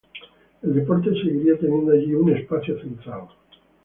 El 0.63 0.73
deporte 0.73 1.11
seguiría 1.11 1.59
teniendo 1.59 1.91
allí 1.91 2.15
un 2.15 2.35
espacio 2.35 2.75
central. 2.81 3.27